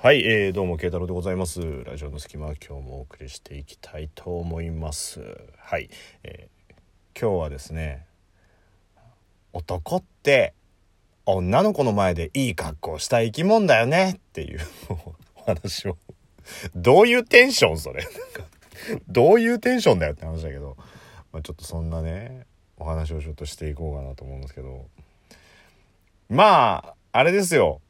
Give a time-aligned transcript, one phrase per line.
[0.00, 1.60] はい、えー、どうも慶太郎でございます。
[1.82, 5.20] ラジオの隙間今日もお送りしていきたいと思います。
[5.58, 5.90] はい、
[6.22, 8.06] えー今日はですね
[9.52, 10.54] 男って
[11.26, 14.60] 女の子の前でいい格好した生き物だよねっていう
[15.34, 15.96] お話を。
[16.76, 18.06] どういうテンションそれ？
[19.08, 20.76] どういうテンションだよって話だけど、
[21.32, 22.46] まあ、ちょっとそんなね
[22.76, 24.86] お話をちょっとしていこうかなと思うんですけど。
[26.28, 27.80] まああれですよ。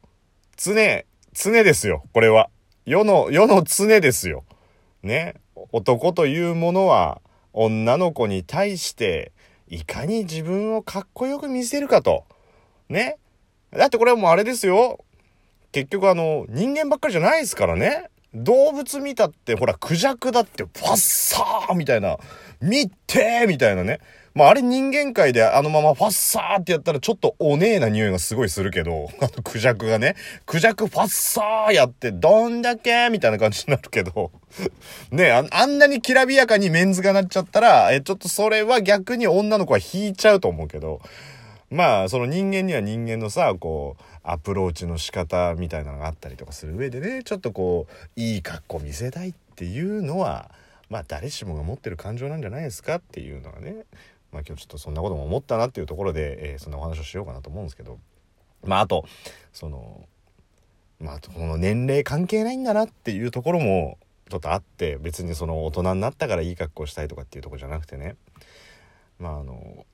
[0.57, 1.05] 常
[1.41, 2.49] 常ですよこれは。
[2.85, 4.43] 世の世の常ですよ。
[5.03, 5.35] ね。
[5.71, 7.21] 男というものは
[7.53, 9.31] 女の子に対して
[9.69, 12.25] いかに自分をかっこよく見せるかと。
[12.89, 13.17] ね。
[13.71, 14.99] だってこれはもうあれですよ。
[15.71, 18.09] 結局あの人間ばっかりじゃないですからね。
[18.33, 22.17] 動物見たってほらクジャクだってファッサーみたいな。
[22.59, 24.01] 見てみたいなね。
[24.39, 34.31] まああれ人間界であのままファッサーってやったらちょっとおねえな匂いがすごいするけど、 あのクジャクがね、クジャクファッサーやってどんだけみたいな感じになるけど、
[35.11, 41.01] ねあ、あんなにきらびやかにメンズがなっちゃったら、え、ちょっとそれは逆に女の子は引いちゃうと思うけど、
[41.69, 50.49] まあその人間には人間のさこうアプローチの仕方みたいなのがあったりとかする上でねちょっとこういい格好見せたいっていうのは
[50.89, 53.85] まあ誰しもが持ってる感情なんじゃないですかっていうのがね。
[54.31, 57.99] まあ今日ちょっとそんなことも思ったなっていうところで、えーそんなお話をしようかなと思うんですけど。
[58.65, 59.05] まああと
[59.53, 60.07] その
[60.99, 63.97] まあこの年齢関係ないんだなっていうところも
[64.29, 68.15] ちょっとあって別にその大人になったからいい格好したいとかっていうとこじゃなくてね。
[69.17, 69.85] まああの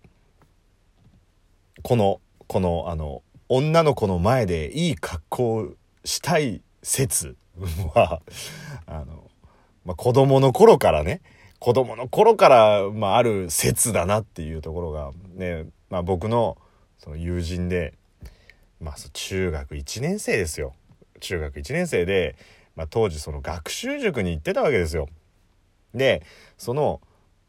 [1.84, 7.36] このこのあの女の子の前でいい格好したい説
[7.94, 8.22] は
[8.88, 9.30] あの、
[9.84, 11.22] まあ、子供の頃からね
[11.66, 16.60] 子供の頃から、まあ、ある説だなっていうところがね、まあ、僕の
[17.00, 17.96] その友人で、
[18.80, 20.76] まあ、そう中学1年生ですよ
[21.22, 22.36] 中学1年生で、
[22.76, 25.10] まあ、当時その学習塾に行ってたわけですよ。
[25.96, 26.22] で
[26.56, 27.02] その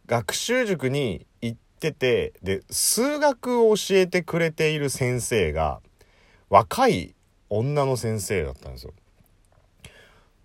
[0.06, 5.82] 学習塾に行っててで数学を教えてくれている先生が
[6.48, 7.14] 若い
[7.50, 8.94] 女の先生だったんですよ。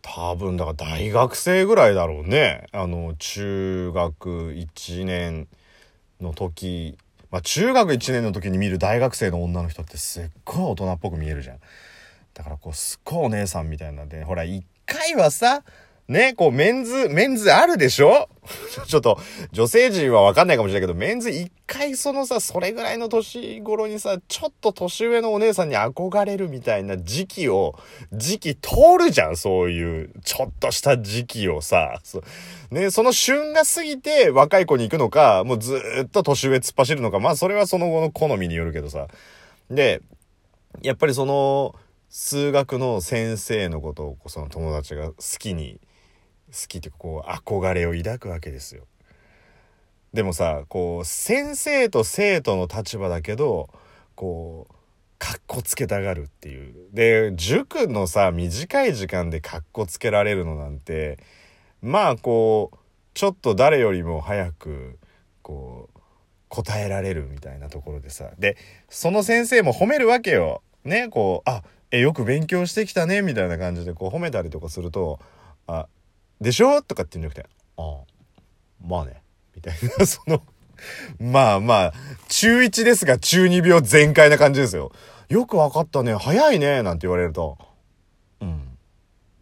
[0.01, 2.67] 多分だから大学生ぐらいだろうね。
[2.72, 5.47] あの中学1年
[6.19, 6.97] の時
[7.31, 11.57] まあ中学1年の時に見る大学生の女の人ってすっごい大人っぽく見えるじゃん。
[12.34, 15.63] だからこうすっごいお姉さんみたいなんでほら1回はさ
[16.07, 18.28] ね、こう、メンズ、メンズあるでしょ？
[18.88, 19.17] ちょっと、
[19.51, 27.79] 女性陣はわかんないかもしれないけど、メンズ一回そのさ、それぐらいの年頃にさ、ちょっと年上のお姉さんに憧れるみたいな時期を、
[28.11, 32.00] 時期通るじゃん、そういう、ちょっとした時期をさ。
[32.03, 32.22] そ
[32.72, 39.07] ね、その旬が過ぎて若い子に行くのか、もうずっと年上突っ走るのか、まあそれはその後の好みによるけどさ。
[39.69, 40.01] で、
[40.81, 41.75] やっぱりその、
[42.09, 45.79] 数学の先生のことをその友達が好きに
[46.67, 48.85] きってこう憧れを抱くわけですよ。
[50.13, 53.69] でもさこう先生と生徒の立場だけど
[54.16, 54.73] こう
[55.17, 56.90] かっこつけたがるっていう。
[56.91, 61.19] で塾のさ短い時間でかっこつけられるのなんて
[61.81, 62.78] まあこう
[63.13, 64.97] ちょっと誰よりも早く
[65.41, 66.00] こう
[66.50, 68.57] 答えられるみたいなところでさで
[68.90, 70.61] その先生も褒めるわけよ。
[70.84, 75.19] ねこうあえよく勉強してきたねみたいな感じでこう褒めたりとかすると
[75.67, 75.88] 「あ
[76.41, 78.03] でしょ?」とかって言うんじゃなくて「ああ
[78.85, 79.22] まあね」
[79.56, 80.06] みたいな。
[80.06, 80.44] その
[81.19, 81.94] まあまあ
[82.28, 84.91] 中1ですが中2病全開な感じですよ。
[85.29, 86.16] よくわかったね。
[86.16, 86.81] 早いね。
[86.81, 87.57] なんて言われると
[88.41, 88.78] 「うん。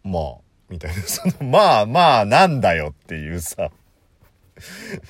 [0.04, 0.34] まあ」
[0.68, 1.02] みたいな。
[1.08, 3.70] そのまあまあなんだよっていうさ。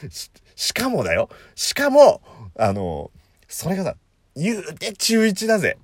[0.09, 1.29] ししかもだよ。
[1.57, 2.23] しかも
[2.57, 3.11] あの
[3.49, 3.97] それがさ
[4.37, 5.79] 言うて中1だぜ。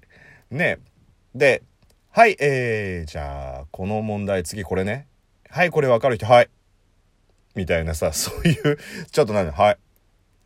[0.51, 0.79] ね。
[1.35, 1.63] で
[2.11, 5.09] はいえー、じゃあこの問題次これね。
[5.57, 6.51] はいこれわかる人はい。
[7.55, 8.79] みたいなさ そういう
[9.11, 9.79] ちょっとなんだはい。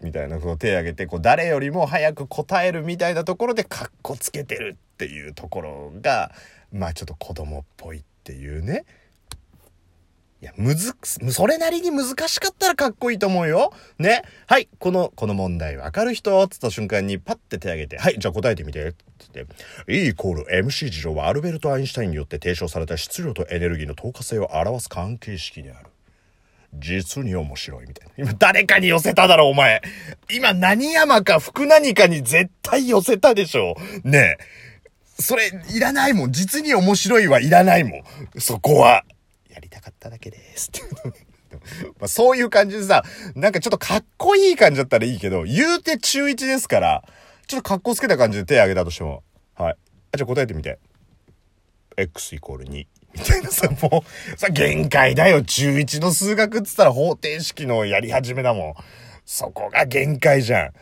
[0.01, 6.31] みたいなこう手挙げてこう誰よりも早く答えるみたいなところでかっこつけてるっていうところが
[6.71, 8.85] まあちょっと子供っぽいっていうね。
[10.43, 13.75] いや、むずく、それなりに難しかったらかっこいいと思うよ。
[13.99, 14.23] ね。
[14.47, 18.95] はい、この、この問題わかる人つった瞬間にパッて手挙げて、はい、じゃあ答えてみて。
[19.19, 19.45] つって。
[19.87, 25.91] E イコール MC 事情はアルベルト・アインシュタインによって提唱された質量とエネルギーの透過性を表す関係式である。
[26.73, 28.13] 実に面白いみたいな。
[28.17, 29.83] 今誰かに寄せただろ、お前。
[30.31, 33.75] 今何山か福何かに絶対寄せたでしょ。
[34.05, 34.39] ねえ。
[35.21, 36.33] それ、いらないもん。
[36.33, 38.03] 実に面白いはいらないもん。
[38.39, 39.05] そこは。
[39.53, 40.71] やりたかっただけです。
[41.99, 43.05] まあそういう感じでさ、
[43.35, 47.05] なんかちょっとかっこいい感じだったらいいけど、言うて中1ですから、
[47.47, 49.23] ちょっとかっこつけた感じで手挙げたとしても、
[49.55, 49.77] はい。
[50.13, 50.79] あ、じゃあ答えてみて。
[51.97, 52.87] x イコール2。
[53.13, 55.43] みたいなさ、もう、さ、限界だよ。
[55.43, 58.75] 中1の数学っつったら方程式のやり始めだもん。
[59.25, 60.73] そこが限界じゃん。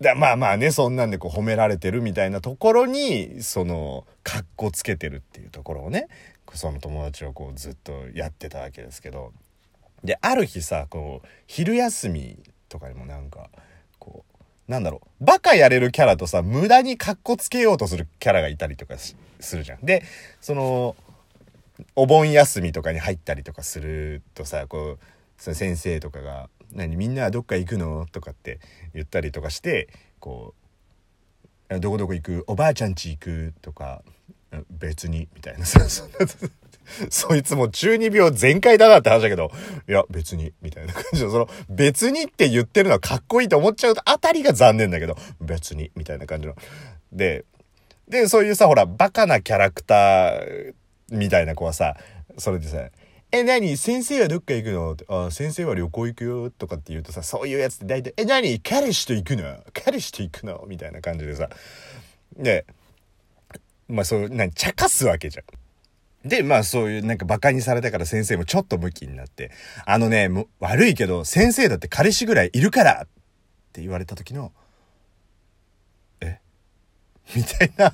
[0.00, 6.08] だまあまあね、そんなんでこう褒められてるみたいなところに、その、かっこつけてるっていうところをね、
[6.52, 9.32] その友達はこうずっとやってたわけですけど。
[10.04, 12.38] で、ある日さ、こう、昼休み
[12.68, 13.50] とかにもなんか、
[13.98, 14.24] こ
[14.68, 19.16] う、なんだろう、バカやれるキャラとさ、無駄にかっこつけようとするキャラがいたりとかす
[19.56, 19.80] るじゃん。
[19.84, 20.02] で、
[20.40, 20.96] その、
[21.94, 28.06] お盆休みとかに入ったりとかするとさ、こう、先生とかが何みんなはどっか行くの？
[28.10, 28.60] とかって
[28.94, 29.88] 言ったりとかして
[30.20, 30.54] こ
[31.70, 32.44] う「どこどこ行く？
[32.46, 34.02] おばあちゃんち行く」とか
[34.70, 35.64] 「別に」みたいな。
[35.66, 35.80] さ
[37.10, 39.50] そいつも中二病全開だなって話だけど、
[39.88, 41.24] いや、別に、みたいな感じ。
[41.24, 46.54] の、その、別にって言ってるのはかっこいいと思っちゃうあたりが残念だけど、別に、みたいな感じの。
[47.12, 47.44] で、
[48.08, 50.74] で、そういうさ、ほら、バカなキャラクター
[51.10, 51.96] みたいな子はさ、
[52.38, 52.88] それでさ、
[53.32, 53.76] え、何？
[53.76, 54.92] 先生はどっか行くの？
[54.92, 58.60] ってあ、先生は旅行行くよとかって言うとさ、そういうやつって大体、え、何？
[58.60, 59.42] 彼氏と行くの？
[59.72, 60.64] 彼氏と行くの？
[60.68, 61.50] みたいな感じでさ。
[62.36, 62.66] で、
[63.88, 66.28] まあそう、何、茶化すわけじゃん。
[66.28, 69.50] で、まあそういうなんか馬鹿にされたから先生もちょっとムキになって、
[69.84, 70.28] あのね、
[70.60, 73.08] 悪いけど先生だって彼氏ぐらいいるからっ
[73.72, 74.52] て言われた時の、
[76.20, 76.40] え？
[77.34, 77.92] みたいな。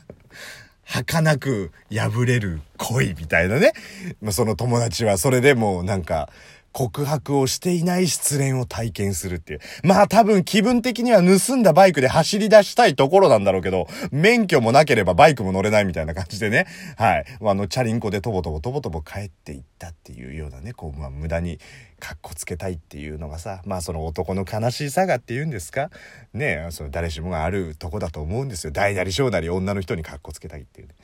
[0.93, 3.73] 儚く破れる恋みたいなね。
[4.21, 6.29] まあ、その友達はそれでもうなんか、
[6.73, 9.61] 告白をしていない失恋を体験するっていう。
[9.85, 16.67] まあ多分気分的には盗んだバイクで走り出したいところなんだろうけど、免許もなければバイクも乗れないみたいな感じでね。
[16.97, 17.25] はい。
[17.41, 21.59] あの、チャリンコでとぼとぼとぼとぼ帰っていったっていうようなね、こう、まあ無駄に
[22.01, 25.91] カッコつけたいっていうのがさ、まあその男の悲しさがっていうんですか？
[26.33, 28.73] ねその誰しもがあるとこだと思うんですよ。
[28.73, 30.95] 大なり小なり女の人にカッコつけたいっていう、ね。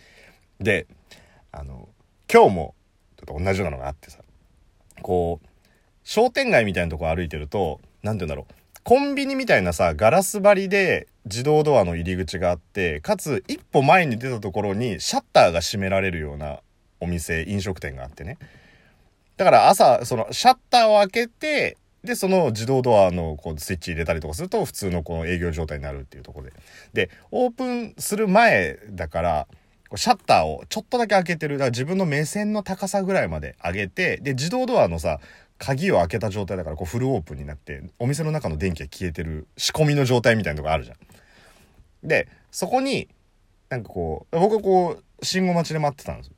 [0.61, 0.87] で、
[1.53, 1.89] あの、
[2.33, 2.75] 今日も
[3.17, 4.19] ちょっと同じようなのがあってさ、
[5.03, 5.48] こう、
[6.09, 8.55] 商店街みたいなとこ歩いてると、何て言うんだろう。
[8.83, 16.61] コンビニみたいなさ、ガラス張りで自動ドアの入り口があって、かつ一歩前に出たところにシャッターが閉められるような
[16.99, 18.39] お店、飲食店があってね。
[19.37, 26.53] だから朝、そのシャッターを開けて、で、その自動ドアのこうスイッチ入れたりとかすると普通のこの営業状態になるっていうところで。
[26.95, 29.47] で、オープンする前だから、
[29.95, 31.59] シャッターをちょっとだけ開けてる。
[31.59, 35.21] だから自分の目線の高さぐらいまで上げて、で、自動ドアのさ、
[35.59, 40.97] 鍵を開けた状態だからこうフルオープンになってお店の中の電気が消えてる仕込みの状態みたいなのがあるじゃん。
[42.09, 43.09] でそこに
[43.69, 46.31] なんかこう僕はこう信号待ちで待ってたんです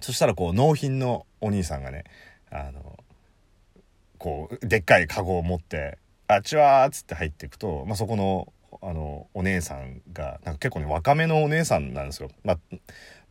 [0.00, 2.04] そしたらこう納品のお兄さんがね
[2.50, 2.98] あの
[4.18, 5.98] こうでっかいカゴを持って
[6.28, 8.52] 「あっちは」っつって入っていくと、まあ、そこの
[8.82, 12.30] あのお姉さんがなんか結構ね若めのお姉さんなんですよ。
[12.44, 12.58] まあ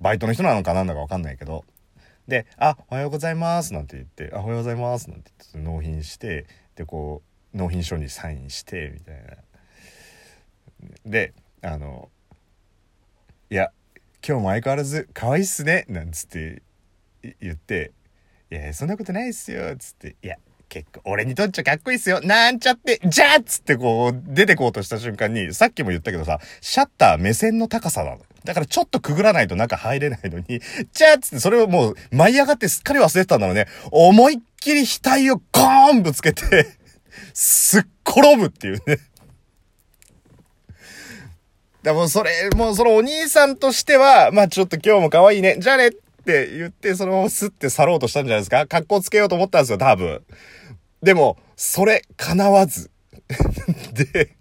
[0.01, 1.63] バイトの人なのかなんだか分かんないけど
[2.27, 6.45] で「あおはようございます」なんて言って「あおはようございます」なんて言って納品して
[6.75, 9.37] でこう納品書にサインしてみたいな。
[11.05, 12.09] であの
[13.49, 13.71] 「いや
[14.27, 16.61] 今日も相変わらず可愛いっすね」なんつって
[17.39, 17.91] 言って
[18.51, 20.37] 「いやそんなことないっすよ」っつって「いや
[20.69, 28.19] 結構俺にとっちゃかっこいいっすよなんちゃってじゃあっつってこう出てこうとした瞬間にさっきも言ったけどさシャッター目線の高さなの。
[28.47, 30.61] だからちょっとくぐらないと中入れないのに、
[30.93, 33.67] じゃあつってそれをもう舞い上がってすっかり忘れてたんだろうね。
[33.91, 36.77] 思いっきり額をゴーンぶつけて
[37.33, 38.99] すっ転ぶっていうね。
[41.83, 45.57] でもそれ、もうそのお兄さんとしては、まあちょっと今日も可愛いね。
[45.59, 50.23] じゃあねって言って、そのまますって去ろうとしたんじゃないですか格好つけようと思ったんですよ、多分。
[51.03, 52.91] でも、それ、叶わず。
[53.91, 54.37] で、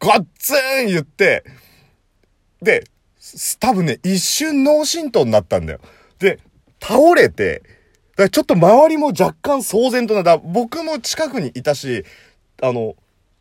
[0.00, 1.44] ガッツン言って、
[2.60, 2.84] で、
[3.60, 5.80] 多分ね、一瞬脳震盪になったんだよ。
[6.18, 6.38] で、
[6.80, 7.62] 倒れて、
[8.10, 10.38] だからちょっと周りも若干騒然となった。
[10.38, 12.04] 僕も近くにいたし、
[12.62, 12.94] あの、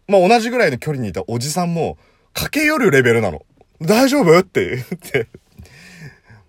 [0.08, 1.98] まあ、同じぐらいの距離にいたおじさんも、
[2.34, 3.46] 駆け寄るレベルなの。
[3.82, 4.38] 大丈夫？
[4.40, 5.28] って言って。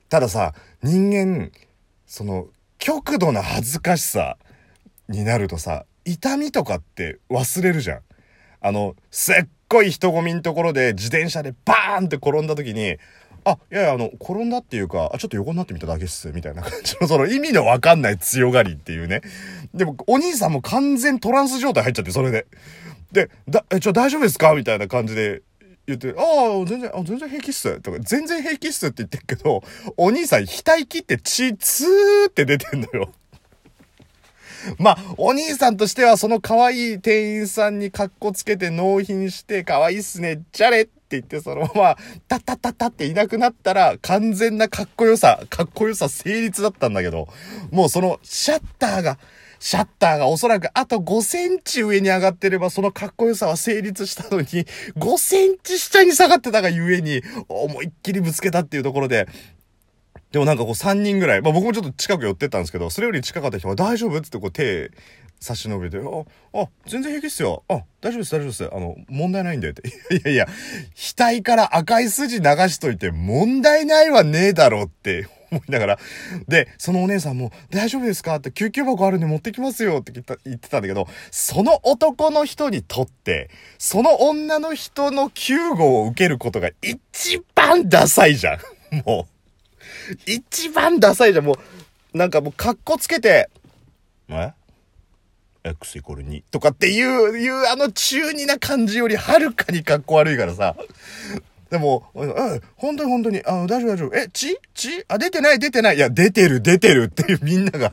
[0.08, 1.52] たださ、人間、
[2.06, 4.36] その、極度な恥ずかしさ
[5.08, 8.00] になるとさ、痛みとかって忘れるじゃん。
[8.60, 9.34] あの、すっ
[9.68, 12.96] ごい人混みのところで自転車でバーンって転んだ時に、
[13.46, 19.22] あ、いやいや、あの、転んだっていうか、あ、ちょっと横になってみただけっす、みたいな感じの、 その意味のわかんない強がりっていうね。
[19.72, 22.46] でも、お兄さんも完全トランス状態入っちゃって、それで。
[23.12, 24.52] で、だ、え、ちょ、大丈夫ですか？
[24.54, 25.42] みたいな感じで
[25.86, 27.80] 言って、ああ、全然、あ、全然平気っす。
[27.80, 29.62] とか、全然平気っすって言ってるけど、
[29.96, 33.12] お兄さん額切って血ツーって出てんのよ。
[34.78, 41.96] まあ、お兄さんとしてはその可愛い店員さんに格好つけて納品して、可愛いっすね、じゃれっ言ってそのまま、
[42.28, 47.28] タッタッタッタっていなくなったら、完全なかっこよさ、かっこよさ成立だったんだけど、
[47.70, 49.18] もうそのシャッターが、
[49.58, 59.28] シャッターがおそらくあと5センチ上に上がってればそのかっこよさは成立したのに、5センチ下に下がってたがゆえに、思いっきりぶつけたっていうところで、
[60.32, 64.18] でもなんかこう3人ぐらい、まあ僕もちょっと近く寄ってったんですけど、それより近かった人は大丈夫？
[64.18, 64.90] っつってこう手
[65.40, 66.00] 差し伸べて、あ、
[66.60, 67.62] あ、全然平気っすよ。
[67.68, 68.64] あ、大丈夫です、大丈夫です。
[68.64, 69.82] あの、問題ないんでって。
[70.16, 70.46] いやいや、
[70.94, 75.98] 額から赤い筋流しといて問題ないはねえだろうって 思いながら。
[76.48, 78.36] で、そのお姉さんも、大丈夫ですか？
[78.36, 88.58] って救急箱あるんで持ってきますよって言った言ってたんだけど、その男の人にとって、その女の人の救護を受けることが一番ダサいじゃん。
[89.06, 89.32] もう。
[90.26, 91.44] 一番ダサいじゃん。
[91.44, 91.56] も
[92.14, 93.48] う、なんかもう格好つけて、
[94.28, 94.52] え？
[95.70, 100.76] ?X イコール2とかっていう、いうあの中二な感じよりはるかに格好悪いからさ。
[101.70, 104.16] でも、うん、本当に本当に、あ大丈夫大丈夫。
[104.16, 105.96] え、血血あ、出てない出てない。
[105.96, 107.92] いや、出てる出てるっていうみんなが、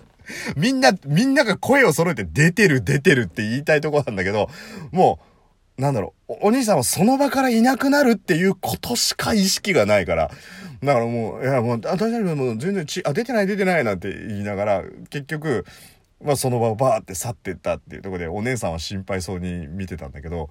[0.55, 4.49] みんな、みんなが声を揃えて出てる出てるって言いたいとこなんだけど、
[4.91, 5.19] も
[5.77, 10.29] う、なんだろう、お兄さんはその場からいなくなるっていうことしか意識がないから、
[10.83, 15.65] だからもう、いやもう、あ、大丈夫、もう全然血、あ、出てない出てないなんて言いながら、結局、
[16.23, 20.49] まあその場をバーって去ってったっていうとこでお姉さんは心配そうに見てたんだけど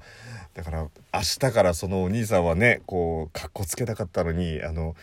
[0.54, 4.94] だから明日からそのお兄さんはねこうかっこつけたかったのにあの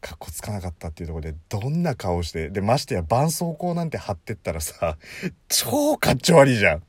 [0.00, 4.98] かっこつかなかったっていうとこでどんな顔してでましてや絆創膏なんて貼ってったらさ
[5.48, 6.82] 超かっちょ悪いじゃん。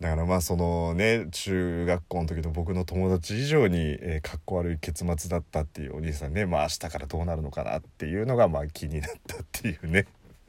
[0.00, 10.04] だからまあそのね中学校の時の僕の友達以上に、えー、かっこ悪い結末だったっていうお兄さんねまあ明日からどうなるのかなっていうのがまあ気になったっていうね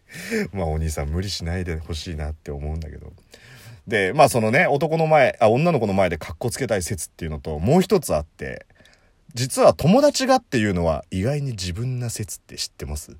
[0.53, 3.13] まあお兄さん無理しないでほしいなって思うんだけど。
[3.87, 8.65] でまあそのね男の前あ女の子の前でかっこつけたい説っていうのともう一つあって
[9.33, 13.15] 実は友達がっていうのは意外に自分な説って知ってます？